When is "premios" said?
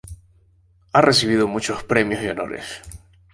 1.83-2.23